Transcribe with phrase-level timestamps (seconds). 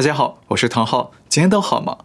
[0.00, 1.98] 大家好，我是唐浩，今天都好吗？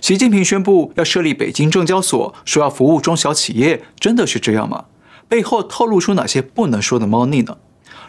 [0.00, 4.86] 习近平宣布要设立北京证交所，说要服务中小企业，真的是这样吗？
[5.28, 7.58] 背后透露出哪些不能说的猫腻呢？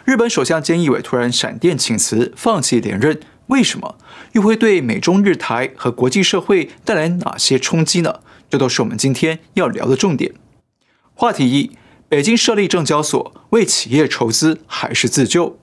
[0.06, 3.98] 日本首相菅义伟突然闪电请辞，放弃连任，为什么？
[4.32, 8.20] 又会对美中日台和国际社会带来哪些冲击呢？
[8.48, 10.32] 这都是我们今天要聊的重点。
[11.12, 11.76] 话题一：
[12.08, 15.58] 北京设立证交所，为企业筹资还是自救？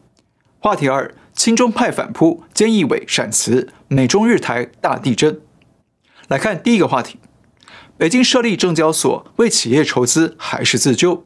[0.60, 1.16] 话题二。
[1.44, 5.42] 亲中派反扑，菅义伟闪辞，美中日台大地震。
[6.30, 7.20] 来看第一个话题：
[7.98, 11.26] 北京设立证交所，为企业筹资还是自救？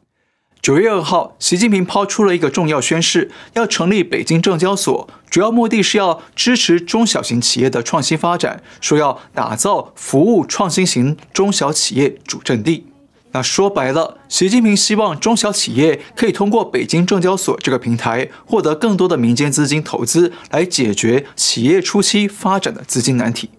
[0.60, 12.87] 九月二号，习近平抛出了一个重要宣示，要成立北京证交所，主要目的是要支持中小型企业的创新发展，说要打造服务创新型中小企业主阵地。
[13.32, 23.50] 那说白了，习近平希望中小企业可以通过北京证交所这个平台，获得更多的民间资金投资，来解决企业初期发展的资金难题。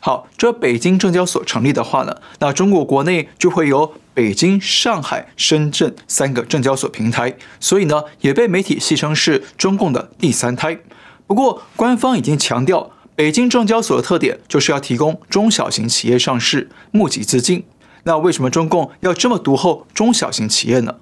[0.00, 10.78] 好，这北京证交所成立的话呢，那中国国内就会有北京、上海、深圳三个证交所平台，所以呢，也被媒体戏称是中共的第三胎。
[11.26, 17.64] 不过，官方已经强调，北京证交所的特点就是要提供中小型企业上市、募集资金。
[18.04, 20.96] 那为什么中共要这么独厚中小型企业呢？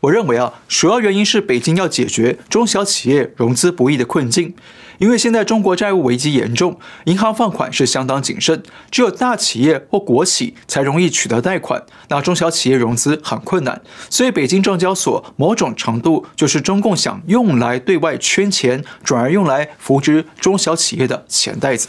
[0.00, 4.54] 我认为啊，主要原因是北京要解决中小企业融资不易的困境。
[4.98, 13.82] 因为现在中国债务危机严重，银行放款是相当谨慎，只有大企业或国企才容易取得贷款，那中小企业融资很困难。
[14.08, 21.88] 所以北京证交所某种程度就是中共想用来对外圈钱，转而用来扶植中小企业的钱袋子。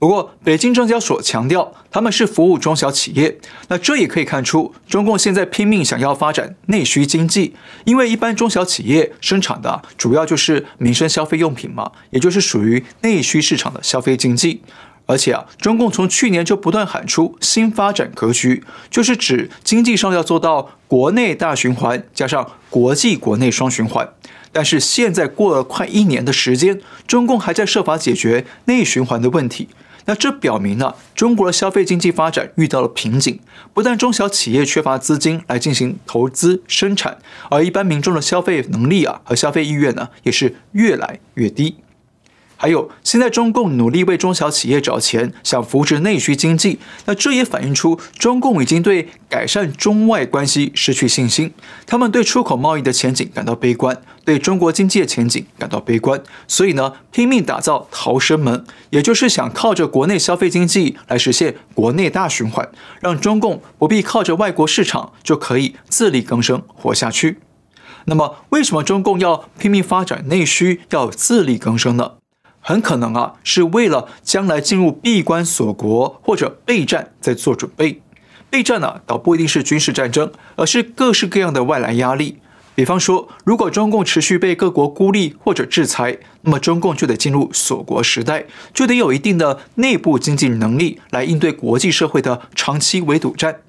[0.00, 14.62] 不过，北京证交所强调他们是服务中小企业，那这也可以看出中共现在拼命想要发展内需经济，因为一般中小企业生产的主要就是民生消费用品嘛，也就是属于内需市场的消费经济。
[15.04, 24.08] 而且啊，中共从去年就不断喊出新发展格局，就是指经济上要做到国内大循环加上国际国内双循环。
[24.50, 29.68] 但是现在过了快一年的时间，中共还在设法解决内循环的问题。
[30.06, 33.38] 那这表明呢中国的消费经济发展遇到了瓶颈，
[33.74, 37.18] 不但中小企业缺乏资金来进行投资生产，
[37.50, 41.76] 而一般民众的消费能力啊和消费意愿呢也是越来越低。
[42.62, 51.54] 还有，现在中共努力为中小企业找钱，想扶持内需经济，那这也反映出中共已经对改善中外关系失去信心。
[51.86, 62.68] 他们对出口贸易的前景感到悲观，对中国经济的前景感到悲观，所以呢，拼命打造逃生门，也就是想靠着国内消费经济来实现国内大循环，
[63.00, 67.38] 让中共不必靠着外国市场就可以自力更生活下去。
[68.04, 72.19] 那么，为什么中共要拼命发展内需，要自力更生呢？
[72.60, 78.00] 很可能啊，是为了将来进入闭关锁国或者备战在做准备。
[78.48, 82.38] 备战呢、倒不一定是军事战争，而是各式各样的外来压力。
[82.74, 93.60] 比方说，如果中共持续被各国孤立或者制裁，那么中共就得进入锁国时代，就得有一定的内部经济能力来应对国际社会的长期围堵战。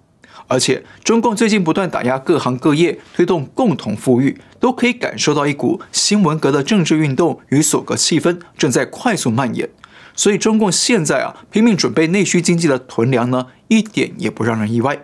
[0.47, 9.69] 而且，中共最近不断打压各行各业，推动共同富裕，都可以感受到一股新文革的政治运动与所格气氛正在快速蔓延。
[10.16, 15.00] 所以，中共现在啊拼命准备内需经济的囤粮呢，一点也不让人意外。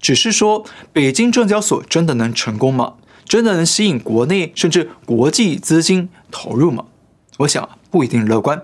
[0.00, 2.94] 只是说，北京证交所真的能成功吗？
[3.24, 6.84] 真的能吸引国内甚至国际资金投入吗？
[7.38, 8.62] 我想不一定乐观。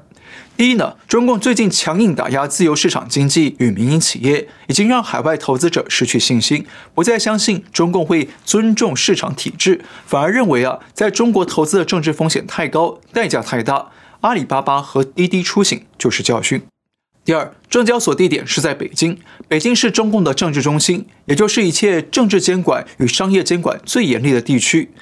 [0.63, 6.65] 第一呢，中共最近强硬打压自由市场经济与民营企业，已经让海外投资者失去信心，
[6.95, 13.89] 不再相信中共会尊重市场体制，反而认为啊，在中国投资的政治风险太高，代价太大。
[14.21, 16.63] 阿里巴巴和滴滴出行就是教训。
[17.25, 19.19] 第二，证交所地点是在北京，
[19.49, 24.93] 北京是中共的政治中心，也就是一切政治监管与商业监管最严厉的地区。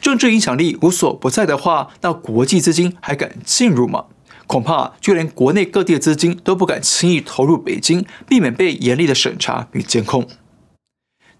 [0.00, 4.04] 政治影响力无所不在的话，那国际资金还敢进入吗？
[4.48, 10.26] 恐怕就连国内各地的资金都不敢轻易投入北京，避免被严厉的审查与监控。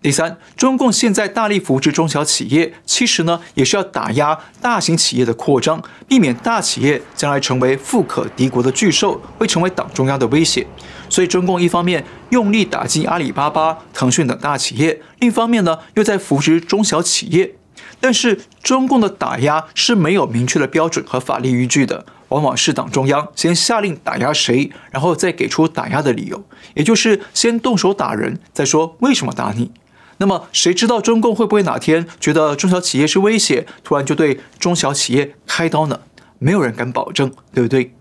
[0.01, 10.65] 第三，中共现在大力扶持中小企业，其实呢也是要打压大型企业的扩张，避免大企业将来成为富可敌国的巨兽，会成为党中央的威胁。
[11.09, 17.57] 所以，中共一方面用力打击阿里巴巴、腾讯等大企业，另一方面呢又在扶持中小企业。
[17.99, 22.07] 但是，中共的打压是没有明确的标准和法律依据的。
[22.29, 26.45] 往往是党中央先下令打压谁，然后再给出打压的理由，
[26.75, 29.71] 也就是先动手打人，再说为什么打你。
[30.19, 36.01] 那么谁知道中共会不会哪天觉得中小企业是威胁，突然就对中小企业开刀呢？
[36.39, 37.93] 没有人敢保证，对不对？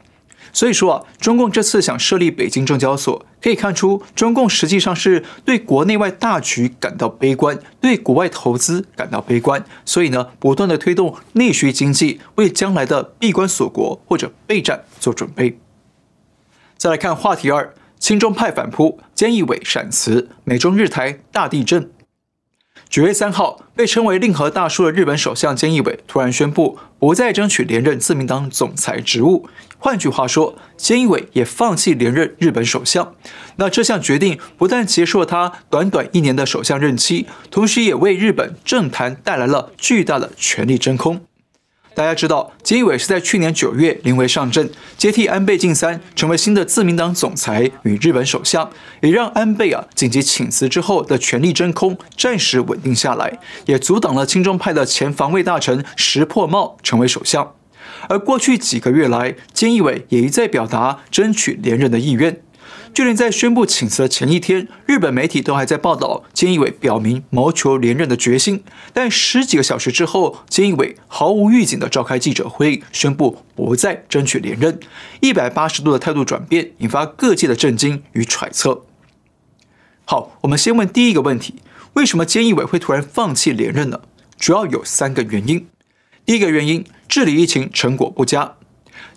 [0.53, 15.59] 所以说啊，中共这次想设立北京证交所，可以看出中共实际上是对国内外大局感到悲观，对国外投资感到悲观，所以呢，不断的推动内需经济，为将来的闭关锁国或者备战做准备。
[16.77, 21.91] 再来看话题二，亲中派反扑，菅义伟闪辞，美中日台大地震。
[22.89, 29.47] 九月三号，被称为令和大叔的日本首相菅义伟突然宣布不再争取连任自民党总裁职务。
[29.77, 33.13] 换句话说，菅义伟也放弃连任日本首相。
[33.57, 41.21] 那这项决定不但结束了他短短一年的首相任期，同时也为日本政坛带来了巨大的权力真空。
[41.97, 48.69] 大家知道，菅义伟是在去年九月临危上阵，接替安倍晋三成为新的自民党总裁与日本首相，
[49.01, 57.55] 也让安倍啊紧急请辞之后的权力真空暂时稳定下来，也阻挡了亲中派的前防卫大臣石破茂成为首相。
[58.07, 62.43] 而过去几个月来，菅义伟也一再表达争取连任的意愿。
[62.97, 68.63] 就连在宣布请辞的前一天，日本媒体都还在报道菅义伟表明谋求连任的决心。
[68.91, 74.79] 但十几个小时之后，菅义伟毫无预警地召开记者会，宣布不再争取连任，
[75.19, 78.83] 一百八十度的态度转变，引发各界的震惊与揣测。
[80.05, 81.53] 好，我们先问第一个问题：
[81.93, 84.01] 为什么菅义伟会突然放弃连任呢？
[84.39, 85.67] 主要有三个原因。
[86.25, 88.55] 第一个原因，治理疫情成果不佳。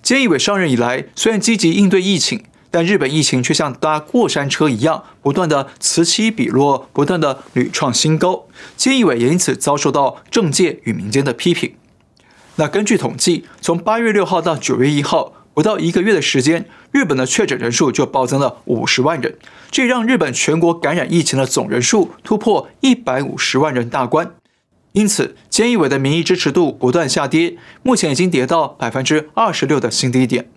[0.02, 2.44] 菅义伟上任以来，虽然积极应对疫情。
[2.70, 8.46] 但日本疫情却像搭过山车一样，不断的此起彼落，不断的屡创新高。
[8.78, 11.74] 菅义伟也因此遭受到政界与民间的批评。
[12.56, 19.36] 那根据统计，从八月六号到九月一号，不到一个月的时间，日本的确诊人数就暴增了五十万人，
[19.70, 24.32] 这让日本全国感染疫情的总人数突破一百五十万人大关。
[24.92, 30.48] 因此，菅义伟的民意支持度不断下跌，目前已经跌到百分之二十六的新低点。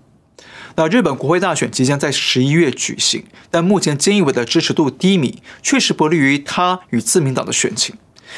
[0.76, 7.96] 那日本国会大选即将在十一月举行，但目前菅义伟的支持度低迷，确实不利于他与自民党的选情。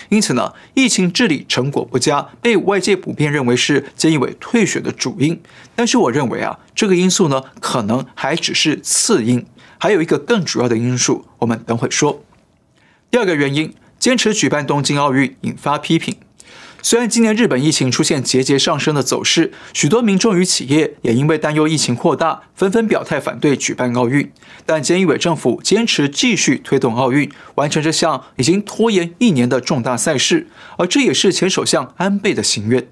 [0.09, 5.41] 因此呢，疫情治理成果不佳，被外界普遍认为是菅义伟退选的主因。
[5.73, 9.45] 但是我认为啊，这个因素呢，可能还只是次因，
[9.77, 12.21] 还有一个更主要的因素，我们等会说。
[13.09, 16.17] 第二个原因，坚持举办东京奥运引发批评。
[16.87, 24.31] 虽然今年日本疫情出现节节上升的走势，许多民众与企业也因为担忧疫情扩大，纷纷表态反对举办奥运，
[24.67, 30.45] 但菅义伟政府坚持继续推动奥运，完成这项已经拖延一年的重大赛事，
[30.77, 32.87] 而这也是前首相安倍的心愿。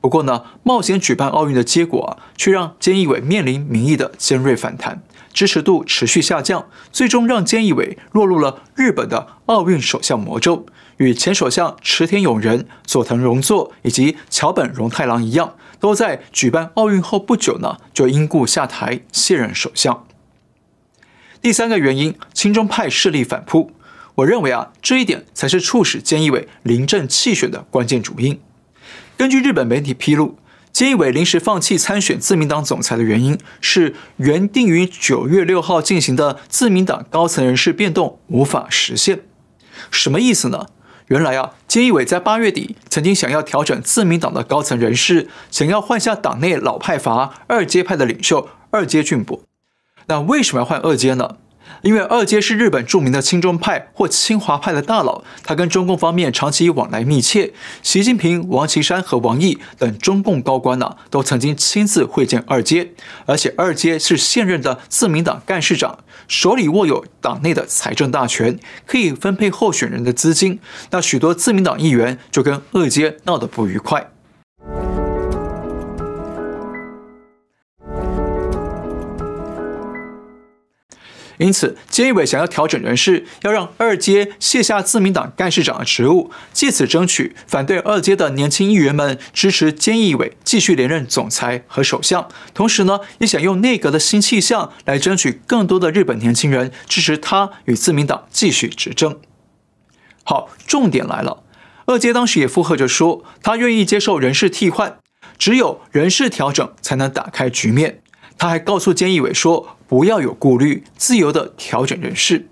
[0.00, 5.02] 不过呢，冒险举办奥运的结果啊，却让菅义伟面临民意的尖锐反弹，
[5.34, 10.64] 支持度持续下降，最终让菅义伟落入了日本的奥运首相魔咒。
[10.98, 20.06] 与前首相池田勇人、佐藤荣作以及桥本龙太郎一样，都在举办奥运后不久呢，就因故下台卸任首相。
[21.42, 23.72] 第三个原因，亲中派势力反扑。
[24.16, 28.40] 我认为啊，这一点才是促使菅义伟临阵弃选的关键主因。
[29.18, 30.38] 根据日本媒体披露，
[30.72, 39.20] 菅义伟临时放弃参选自民党总裁的原因是原定于九月六号进行的自民党高层人事变动无法实现。
[39.90, 40.66] 什么意思呢？
[41.08, 49.40] 原来啊，菅义伟在八月底曾经想要调整自民党的高层人士，想要换下党内老派阀二阶派的领袖二阶俊博。
[50.06, 51.36] 那为什么要换二阶呢？
[51.82, 57.52] 因为二阶是日本著名的亲中派或亲华派的大佬，他跟中共方面长期往来密切。
[57.82, 62.92] 习近平、王岐山和王毅等中共高官呢、都曾经亲自会见二阶。
[63.26, 70.58] 而且二阶是现任的自民党干事长，手里握有党内的财政大权，可以分配候选人的资金。
[70.90, 74.10] 那许多自民党议员就跟二阶闹得不愉快。
[81.38, 92.28] 因此，菅义伟想要调整人事，要让二阶卸下自民党干事长的职务，借此争取反对二阶的年轻议员们支持菅义伟继续连任总裁和首相。
[92.54, 99.18] 同时呢，也想用内阁的新气象来争取更多的日本年轻人支持他与自民党继续执政。
[100.24, 101.44] 好，重点来了，
[101.84, 104.98] 二阶当时也附和着说，他愿意接受人事替换，
[105.38, 108.00] 只有人事调整才能打开局面。
[108.38, 112.48] 他还告诉菅义伟说：“不要有顾虑，自由地调整人事。”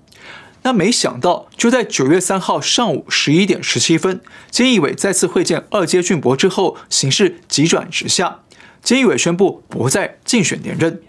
[0.62, 8.40] 那没想到，就在九月三号上午十一点十七分，菅义伟再次会见二阶俊博之后，形势急转直下。
[8.82, 11.02] 菅义伟宣布不再竞选连任。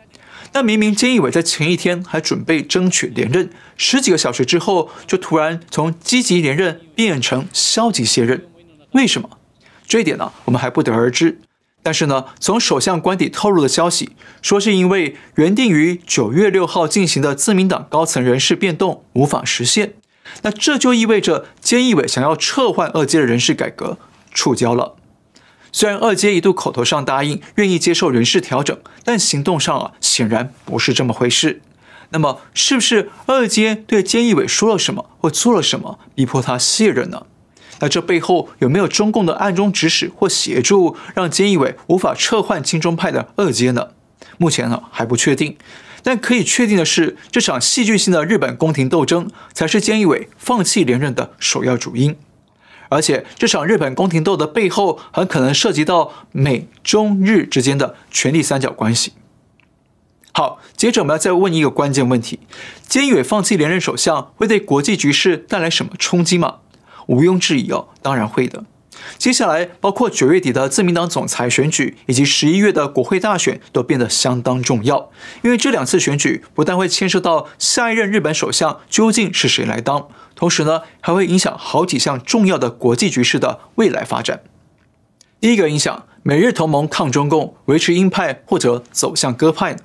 [0.52, 8.46] 那明明菅义伟在前一天还准备争取连任，十几个小时之后，就突然从积极连任变成消极卸任。
[8.92, 9.30] 为什么？
[9.88, 11.40] 这一点呢，我们还不得而知。
[11.86, 19.94] 但是呢，从首相官邸透露的消息说，是因为原定于九月六号进行的自民党高层人事变动无法实现，
[20.42, 24.00] 那这就意味着菅义伟想要撤换二阶的人事改革
[24.34, 24.96] 触礁了。
[25.72, 31.62] 虽然二阶一度口头上答应愿意接受人事调整，但行动上啊显然不是这么回事。
[32.10, 37.28] 那么，是不是二阶对菅义伟说了什么或做了什么，逼迫他卸任呢？
[37.80, 43.90] 那这背后有没有中共的暗中指使或协助，让菅义伟无法撤换亲中派的二阶呢？
[44.38, 45.58] 目前呢还不确定，
[46.04, 52.16] 但可以确定的是，这场戏剧性的日本宫廷斗争才是菅义伟放弃连任的首要主因。
[52.90, 59.14] 而且，这场日本宫廷斗的背后，很可能涉及到美中日之间的权力三角关系。
[60.32, 62.40] 好，接着我们要再问一个关键问题：
[62.88, 66.58] 菅义伟放弃连任首相，会对国际局势带来什么冲击吗？
[67.08, 68.64] 毋庸置疑哦，当然会的。
[69.18, 75.12] 接下来，包括九月底的自民党总裁选举以及十一月的国会大选，都变得相当重要。
[75.44, 84.42] 因为这两次选举不但会牵涉到下一任日本首相究竟是谁来当，同时呢，还会影响好几项重要的国际局势的未来发展。
[85.42, 89.76] 第一个影响，美日同盟抗中共，维持鹰派或者走向鸽派。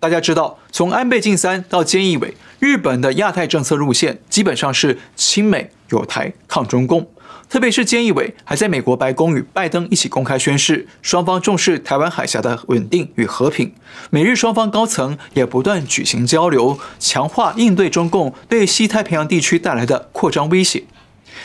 [0.00, 7.10] 大家知道，从安倍晋三到菅义伟，日本的亚太政策路线基本上是亲美、友台、抗中共。
[7.48, 13.72] 特别是菅义伟还在美国白宫与拜登一起公开宣誓，双方重视台湾海峡的稳定与和平。
[14.10, 20.84] 美日双方高层也不断举行交流，强化应对中共对西太平洋地区带来的扩张威胁。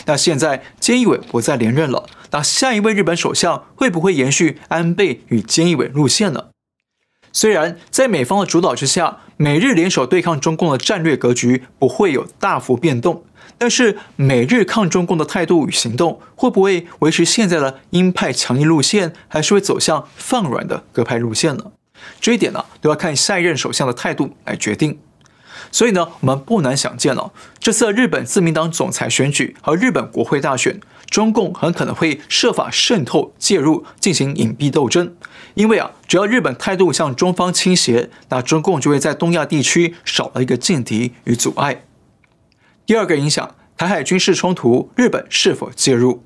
[0.06, 6.53] 那现在菅义伟不再连任了，那下一位日本首相会不会延续安倍与菅义伟路线呢？
[7.34, 13.26] 虽然在美方的主导之下，美日联手对抗中共的战略格局不会有大幅变动，
[13.58, 21.72] 但是美日抗中共的态度与行动会不会维持现在的鹰派强硬路线，还是会走向放软的鸽派路线呢？
[22.22, 25.00] 这一点呢，都要看下一任首相的态度来决定。
[25.72, 30.80] 所以呢，我们不难想见了，这次日本自民党总裁选举和日本国会大选，
[31.10, 35.16] 中共很可能会设法渗透介入，进行隐蔽斗争。
[35.56, 41.84] 因为啊，只要日本态度向中方倾斜，那中共就会在东亚地区少了一个劲敌与阻碍。
[42.86, 46.24] 第二个影响，台海军事冲突，日本是否介入？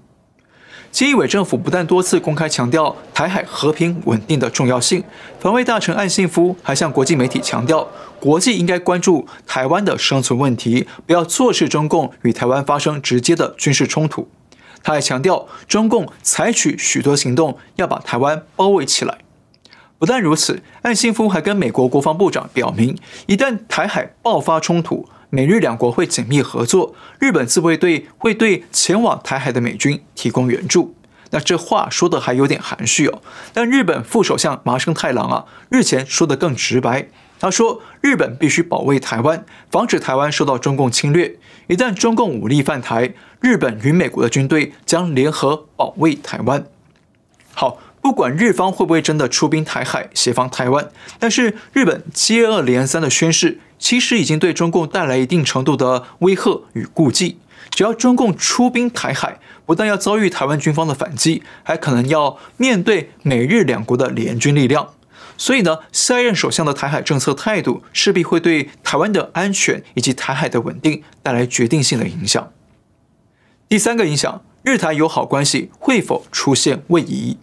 [0.92, 5.04] 菅义伟政府不但多次公开强调台海和平稳定的重要性，
[5.40, 7.88] 防卫大臣岸信夫还向国际媒体强调，
[8.20, 14.28] 国际应该关注台湾的生存问题，不要坐视中共与台湾发生直接的军事冲突。
[14.82, 19.20] 他还强调，中共采取许多行动要把台湾包围起来。
[20.00, 30.96] 不但如此，岸信夫还跟美国国防部长表明，一旦台海爆发冲突，美日两国会紧密合作，日本自卫队会对前往台海的美军提供援助。
[31.32, 33.22] 那这话说的还有点含蓄哦。
[33.54, 41.36] 但日本副首相麻生太郎啊，日前说的更直白，他说日本必须保卫台湾，防止台湾受到中共侵略。
[41.68, 46.66] 一旦中共武力犯台，日本与美国的军队将联合保卫台湾。
[47.54, 50.90] 好，不管日方会不会真的出兵台海协防台湾，
[51.20, 57.40] 但是日本接二连三的宣示，其实已经对中共带来一定程度的威吓与顾忌。
[57.70, 64.94] 只要中共出兵台海，不但要遭遇台湾军方的反击，还可能要面对美日两国的联军力量。
[65.38, 72.52] 所以呢，下一任首相的台海政策态度，势必会对台湾的安全以及台海的稳定带来决定性的影响。
[73.68, 77.38] 第三个影响，日台友好关系会否出现位移？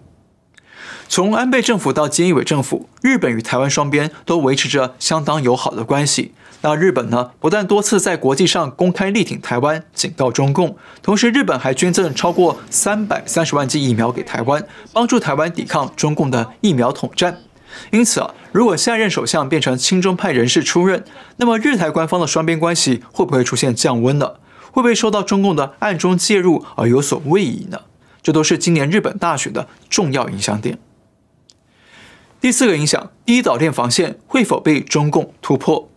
[1.09, 6.33] 从安倍政府到菅义伟政府，日本与台湾双边都维持着相当友好的关系。
[6.63, 17.39] 那日本呢，不但多次在国际上公开力挺台湾，警告中共，同时日本还捐赠超过三百三十万剂疫苗给台湾，帮助台湾抵抗中共的疫苗统战。
[17.91, 21.05] 因此啊，如果下任首相变成亲中派人士出任，
[21.37, 24.35] 那么日台官方的双边关系会不会出现降温呢？
[24.71, 27.83] 会不会受到中共的暗中介入而有所位移呢？
[28.23, 30.79] 这都是今年日本大选的重要影响点。
[32.45, 35.89] 第四个影响，第一岛链防线会否被中共突破？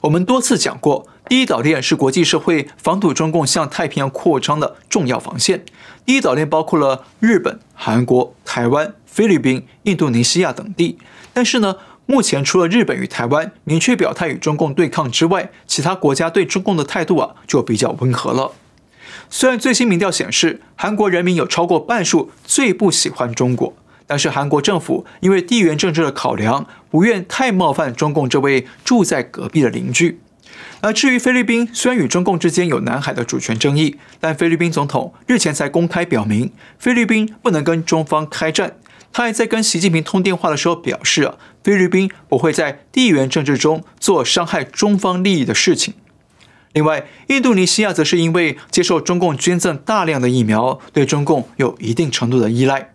[0.00, 5.66] 我们多次讲过，第一岛链是国际社会防堵中共向太平洋扩张的重要防线。
[6.06, 10.96] 第一岛链包括了日本、韩国、台湾、菲律宾、印度尼西亚等地。
[11.34, 18.52] 但是呢，目前除了日本与台湾明确表态与中共对抗之外，其他国家对中共的态度啊就比较温和了。
[19.28, 23.74] 虽然最新民调显示，韩国人民有超过半数最不喜欢中国。
[24.08, 30.18] 但是韩国政府因为地缘政治的考量，不愿太冒犯中共这位住在隔壁的邻居。
[30.80, 38.76] 而至于菲律宾，虽然与中共之间有南海的主权争议，但菲律宾总统日前才公开表明，菲律宾不能跟中方开战。
[39.12, 45.94] 他还在跟习近平通电话的时候表示，菲律宾不会在地缘政治中做伤害中方利益的事情。
[46.72, 52.92] 另外，印度尼西亚则是因为接受中共捐赠大量的疫苗，对中共有一定程度的依赖。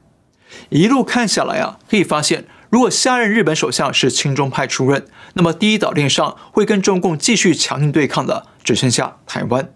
[0.70, 9.70] 一路看下来啊，可以发现，如果下任日本首相是亲中派出任，那么第一岛链上会跟中共继续强硬对抗的，只剩下台湾。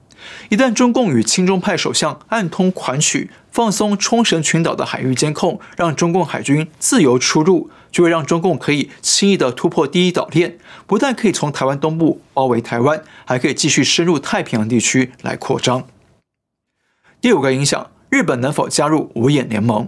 [0.50, 15.88] 一旦中共与亲中派首相暗通款曲，放松冲绳群岛的海域监控，让中共海军自由出入，就会让中共可以轻易地突破第一岛链，不但可以从台湾东部包围台湾，还可以继续深入太平洋地区来扩张。
[17.22, 19.88] 第五个影响，日本能否加入五眼联盟？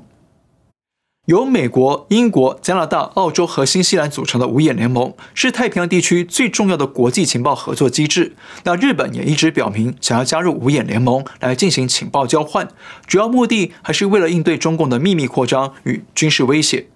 [1.29, 8.33] 由美国、英国、加拿大、澳洲和新西兰组成的五眼联盟是太平洋地区最重要的国际情报合作机制。
[8.63, 12.67] 那日本也一直表明想要加入五眼联盟来进行情报交换，
[13.05, 16.87] 主要目的还是为了应对中共的秘密扩张与军事威胁。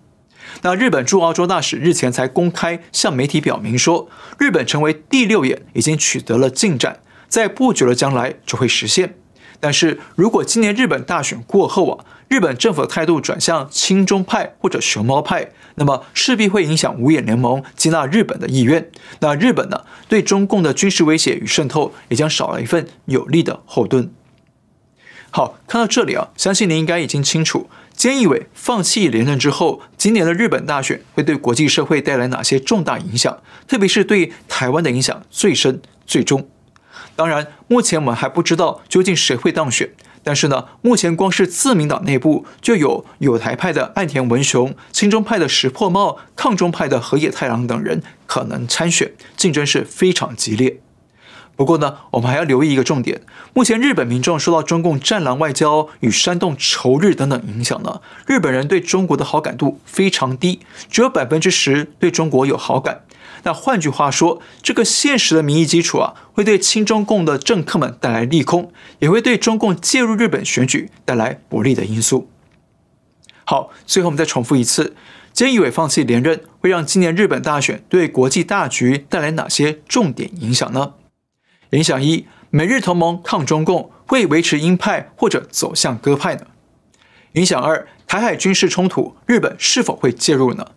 [0.64, 4.10] 那日本驻澳洲大使日前才公开向媒体表明说，
[4.40, 9.14] 日本成为第六眼已经取得了进展，在不久的将来就会实现。
[9.64, 18.92] 但是如果今年日本大选过后啊，日本政府的态度转向亲中派或者熊猫派，那么势必会影响五眼联盟接纳日本的意愿。
[19.22, 24.12] 那日本呢，对中共的军事威胁与渗透也将少了一份有力的后盾。
[25.32, 36.50] 好，看到这里啊，相信您应该已经清楚，菅义伟放弃连任之后，今年的日本大选会对国际社会带来哪些重大影响，特别是对台湾的影响最深最重。
[37.16, 39.92] 当然，目前我们还不知道究竟谁会当选。
[40.26, 50.80] 但是呢，目前光是自民党内部就有友台派的岸田文雄、亲中派的石破茂、抗中派的河野太郎等人可能参选，竞争是非常激烈。
[51.58, 53.22] 不过呢，我们还要留意一个重点：
[53.54, 63.02] 目前日本民众受到中共战狼外交与煽动仇日等等影响呢，日本人对中国的好感度非常低，只有百分之十对中国有好感。
[63.44, 72.30] 那换句话说，这个现实的民意基础啊，会对亲中共的政客们带来利空，也会对中共介入日本选举带来不利的因素。
[73.46, 74.96] 好，最后我们再重复一次，
[75.36, 80.94] 菅义伟放弃连任，会让今年日本大选对国际大局带来哪些重点影响呢？
[81.72, 86.48] 影响一，美日同盟抗中共会维持鹰派或者走向鸽派呢？
[87.34, 90.68] 影响二，台海军事冲突，日本是否会介入呢？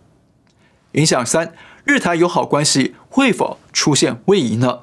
[0.92, 1.52] 影响三，
[1.86, 4.80] 日台友好关系会否出现位移呢？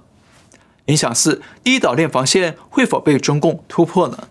[0.86, 4.30] 影响四，第一岛链防线会否被中共突破呢？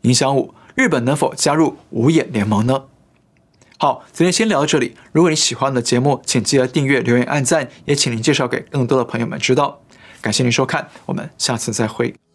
[0.00, 2.86] 影响五，日本能否加入五眼联盟呢？
[3.78, 4.96] 好，今天先聊到这里。
[5.12, 9.80] 如果你喜欢的节目，请记得订阅、留言、按赞，也请您介绍给更多的朋友们知道。
[10.20, 12.31] 感谢您收看，我们下次再会。